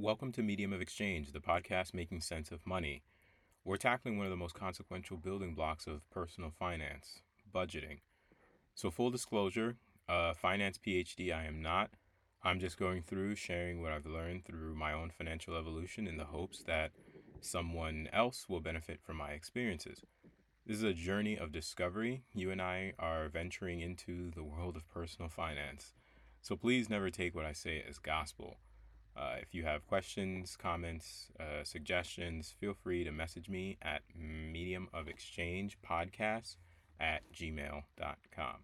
[0.00, 3.02] Welcome to Medium of Exchange, the podcast making sense of money.
[3.64, 7.98] We're tackling one of the most consequential building blocks of personal finance budgeting.
[8.76, 9.74] So, full disclosure,
[10.08, 11.90] a finance PhD I am not.
[12.44, 16.26] I'm just going through sharing what I've learned through my own financial evolution in the
[16.26, 16.92] hopes that
[17.40, 20.02] someone else will benefit from my experiences.
[20.64, 22.22] This is a journey of discovery.
[22.32, 25.92] You and I are venturing into the world of personal finance.
[26.40, 28.58] So please never take what I say as gospel.
[29.18, 34.88] Uh, if you have questions, comments, uh, suggestions, feel free to message me at medium
[34.94, 36.56] of exchange podcast
[37.00, 38.56] at gmail.com.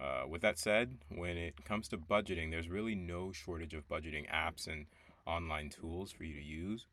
[0.00, 4.30] Uh, with that said, when it comes to budgeting, there's really no shortage of budgeting
[4.30, 4.86] apps and
[5.26, 6.86] online tools for you to use.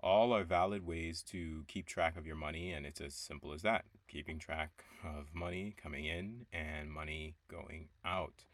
[0.00, 3.62] All are valid ways to keep track of your money, and it's as simple as
[3.62, 8.44] that keeping track of money coming in and money going out.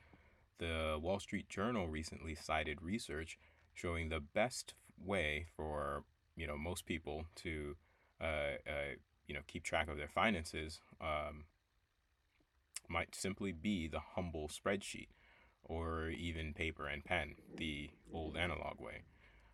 [0.58, 3.38] The Wall Street Journal recently cited research
[3.78, 4.74] showing the best
[5.05, 6.02] way for
[6.36, 7.77] you know most people to
[8.20, 8.94] uh, uh,
[9.27, 11.44] you know keep track of their finances um,
[12.89, 15.08] might simply be the humble spreadsheet
[15.62, 19.02] or even paper and pen, the old analog way.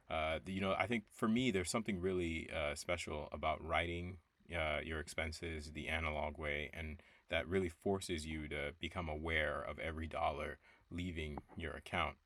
[0.09, 4.19] Uh, you know, I think for me, there's something really uh, special about writing
[4.55, 9.79] uh, your expenses the analog way, and that really forces you to become aware of
[9.79, 10.59] every dollar
[10.91, 12.17] leaving your account.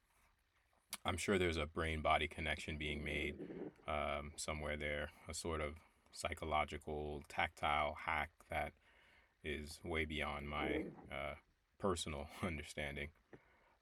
[1.04, 3.36] I'm sure there's a brain body connection being made
[3.86, 5.74] um, somewhere there, a sort of
[6.12, 8.72] psychological, tactile hack that
[9.44, 11.34] is way beyond my uh,
[11.78, 13.08] personal understanding.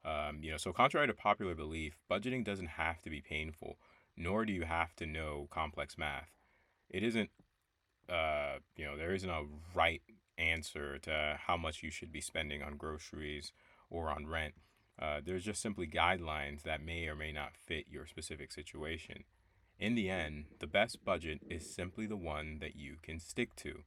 [0.05, 3.77] Um, you know, so contrary to popular belief, budgeting doesn't have to be painful,
[4.15, 6.29] nor do you have to know complex math.
[6.89, 7.29] It isn't,
[8.09, 9.43] uh, you know, there isn't a
[9.75, 10.01] right
[10.37, 13.51] answer to how much you should be spending on groceries
[13.89, 14.53] or on rent.
[14.99, 19.23] Uh, there's just simply guidelines that may or may not fit your specific situation.
[19.79, 23.83] In the end, the best budget is simply the one that you can stick to.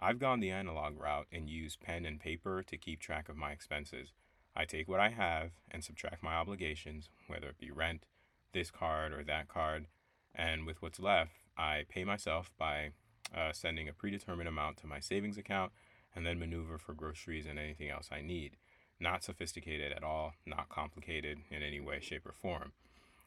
[0.00, 3.52] I've gone the analog route and used pen and paper to keep track of my
[3.52, 4.12] expenses.
[4.56, 8.06] I take what I have and subtract my obligations, whether it be rent,
[8.52, 9.86] this card, or that card,
[10.34, 12.90] and with what's left, I pay myself by
[13.36, 15.72] uh, sending a predetermined amount to my savings account
[16.14, 18.56] and then maneuver for groceries and anything else I need.
[19.00, 22.72] Not sophisticated at all, not complicated in any way, shape, or form.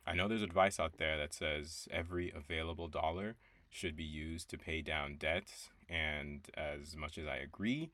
[0.05, 3.35] I know there's advice out there that says every available dollar
[3.69, 7.91] should be used to pay down debts and as much as I agree,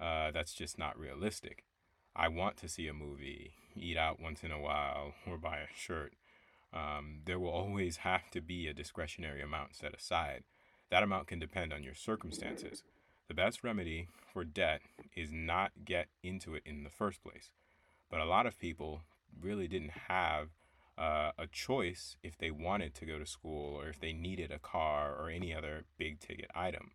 [0.00, 1.64] uh, that's just not realistic.
[2.14, 5.76] I want to see a movie, eat out once in a while, or buy a
[5.76, 6.14] shirt.
[6.72, 10.44] Um, there will always have to be a discretionary amount set aside.
[10.90, 12.82] That amount can depend on your circumstances.
[13.32, 14.82] The best remedy for debt
[15.16, 17.50] is not get into it in the first place.
[18.10, 19.04] But a lot of people
[19.40, 20.48] really didn't have
[20.98, 24.58] uh, a choice if they wanted to go to school or if they needed a
[24.58, 26.90] car or any other big ticket item.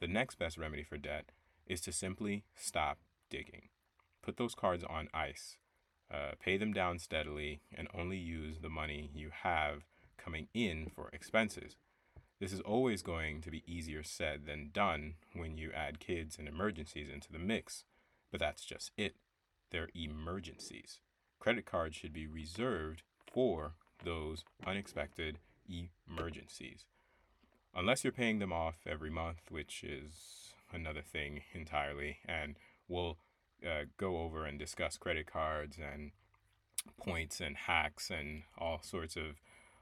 [0.00, 1.32] The next best remedy for debt
[1.66, 2.98] is to simply stop
[3.30, 3.70] digging.
[4.20, 5.56] Put those cards on ice,
[6.12, 9.84] uh, pay them down steadily, and only use the money you have
[10.18, 11.76] coming in for expenses.
[12.40, 16.48] This is always going to be easier said than done when you add kids and
[16.48, 17.84] emergencies into the mix,
[18.30, 19.16] but that's just it.
[19.70, 21.00] They're emergencies.
[21.38, 26.86] Credit cards should be reserved for those unexpected emergencies
[27.74, 32.18] unless you're paying them off every month, which is another thing entirely.
[32.26, 32.56] And
[32.88, 33.18] we'll
[33.64, 36.12] uh, go over and discuss credit cards and
[36.96, 39.40] points and hacks and all sorts of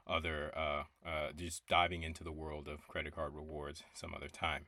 [0.09, 4.65] other, uh, uh, just diving into the world of credit card rewards some other time.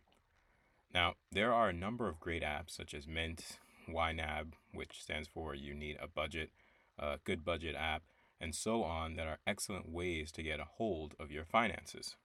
[0.93, 3.59] Now, there are a number of great apps such as Mint,
[3.89, 6.51] YNAB, which stands for You Need a Budget,
[6.99, 8.03] a Good Budget app,
[8.39, 12.15] and so on that are excellent ways to get a hold of your finances.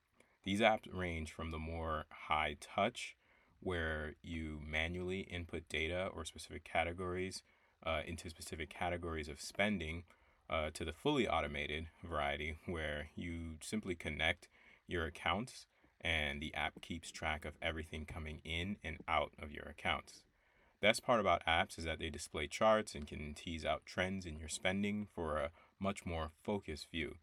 [0.44, 3.16] These apps range from the more high touch,
[3.60, 7.43] where you manually input data or specific categories
[7.84, 10.04] uh, into specific categories of spending,
[10.49, 14.48] uh, to the fully automated variety, where you simply connect
[14.87, 15.66] your accounts
[16.01, 20.22] and the app keeps track of everything coming in and out of your accounts.
[20.81, 24.37] Best part about apps is that they display charts and can tease out trends in
[24.37, 25.51] your spending for a
[25.81, 27.16] much more focused view.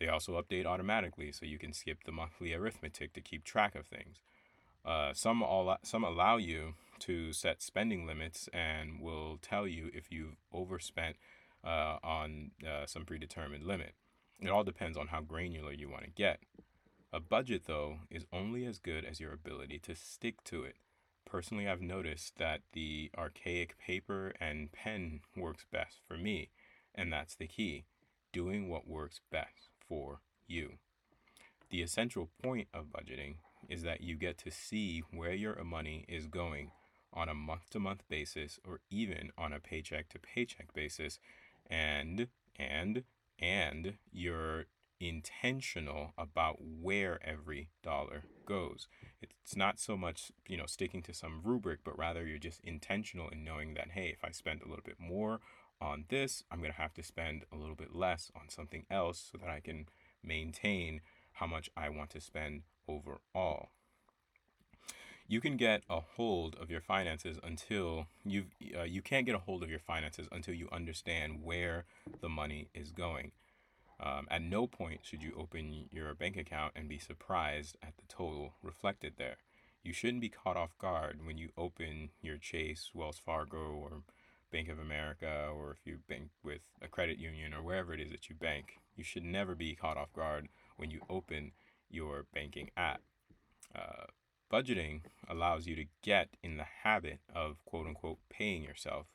[0.00, 3.86] They also update automatically, so you can skip the monthly arithmetic to keep track of
[3.86, 4.16] things.
[4.84, 10.10] Uh, some all some allow you to set spending limits and will tell you if
[10.10, 11.16] you've overspent
[11.64, 13.94] uh, on uh, some predetermined limit.
[14.40, 16.40] It all depends on how granular you want to get.
[17.12, 20.76] A budget, though, is only as good as your ability to stick to it.
[21.24, 26.50] Personally, I've noticed that the archaic paper and pen works best for me,
[26.94, 27.84] and that's the key
[28.32, 30.74] doing what works best for you.
[31.70, 33.36] The essential point of budgeting
[33.68, 36.72] is that you get to see where your money is going
[37.12, 41.18] on a month to month basis or even on a paycheck to paycheck basis
[41.68, 43.04] and and
[43.38, 44.66] and you're
[45.00, 48.86] intentional about where every dollar goes.
[49.20, 53.28] It's not so much, you know, sticking to some rubric, but rather you're just intentional
[53.28, 55.40] in knowing that hey, if I spend a little bit more
[55.80, 59.30] on this, I'm going to have to spend a little bit less on something else
[59.32, 59.86] so that I can
[60.22, 61.00] maintain
[61.32, 63.70] how much I want to spend overall.
[65.26, 68.44] You can get a hold of your finances until you
[68.78, 71.84] uh, you can't get a hold of your finances until you understand where
[72.20, 73.32] the money is going.
[73.98, 78.02] Um, at no point should you open your bank account and be surprised at the
[78.08, 79.36] total reflected there.
[79.82, 84.02] You shouldn't be caught off guard when you open your Chase, Wells Fargo, or
[84.50, 88.10] Bank of America, or if you bank with a credit union or wherever it is
[88.10, 88.78] that you bank.
[88.96, 91.52] You should never be caught off guard when you open
[91.90, 93.00] your banking app.
[93.74, 94.06] Uh,
[94.54, 99.06] budgeting allows you to get in the habit of quote unquote paying yourself,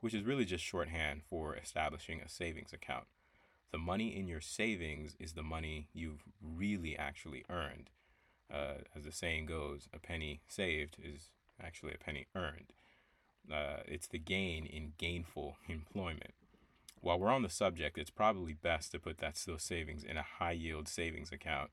[0.00, 3.04] which is really just shorthand for establishing a savings account.
[3.72, 7.90] The money in your savings is the money you've really actually earned.
[8.50, 11.28] Uh, as the saying goes, a penny saved is
[11.62, 12.72] actually a penny earned.
[13.52, 16.32] Uh, it's the gain in gainful employment.
[17.02, 20.22] While we're on the subject, it's probably best to put that those savings in a
[20.38, 21.70] high yield savings account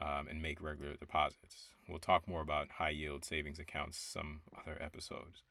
[0.00, 1.68] um, and make regular deposits.
[1.88, 5.42] We'll talk more about high yield savings accounts some other episodes.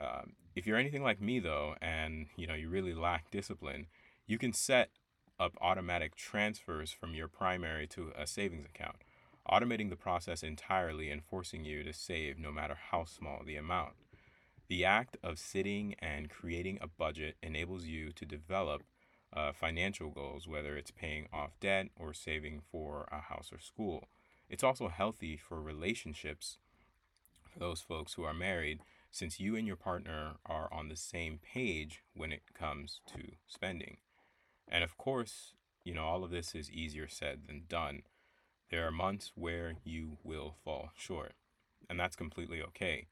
[0.00, 3.86] Um, if you're anything like me though, and you know you really lack discipline,
[4.26, 4.90] you can set
[5.38, 8.96] up automatic transfers from your primary to a savings account,
[9.50, 13.94] automating the process entirely and forcing you to save no matter how small the amount.
[14.68, 18.82] The act of sitting and creating a budget enables you to develop
[19.32, 24.08] uh, financial goals, whether it's paying off debt or saving for a house or school.
[24.48, 26.58] It's also healthy for relationships
[27.42, 28.80] for those folks who are married,
[29.10, 33.98] since you and your partner are on the same page when it comes to spending.
[34.68, 35.54] And of course,
[35.84, 38.02] you know, all of this is easier said than done.
[38.70, 41.32] There are months where you will fall short,
[41.88, 43.06] and that's completely okay.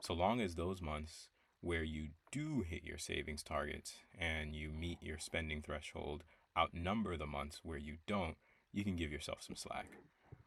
[0.00, 1.28] So long as those months
[1.60, 6.24] where you do hit your savings targets and you meet your spending threshold
[6.56, 8.36] outnumber the months where you don't,
[8.72, 9.86] you can give yourself some slack.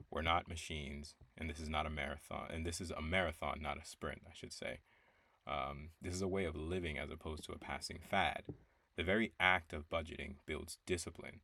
[0.09, 3.77] We're not machines, and this is not a marathon, and this is a marathon, not
[3.77, 4.79] a sprint, I should say.
[5.47, 8.43] Um, this is a way of living as opposed to a passing fad.
[8.97, 11.39] The very act of budgeting builds discipline,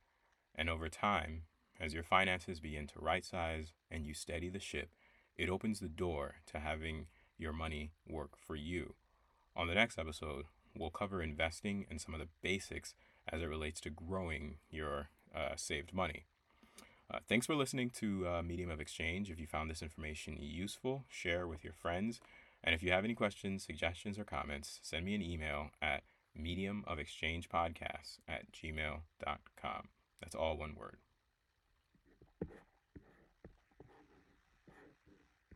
[0.54, 1.44] and over time,
[1.80, 4.90] as your finances begin to right size and you steady the ship,
[5.38, 7.06] it opens the door to having
[7.38, 8.96] your money work for you.
[9.57, 10.45] On the next episode,
[10.77, 12.94] we'll cover investing and some of the basics
[13.27, 16.25] as it relates to growing your uh, saved money.
[17.12, 19.31] Uh, thanks for listening to uh, Medium of Exchange.
[19.31, 22.19] If you found this information useful, share with your friends.
[22.63, 26.04] And if you have any questions, suggestions, or comments, send me an email at
[26.39, 29.88] mediumofexchangepodcast at gmail.com.
[30.21, 30.98] That's all one word.